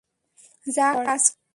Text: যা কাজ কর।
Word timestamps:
যা 0.67 0.87
কাজ 1.05 1.23
কর। 1.27 1.41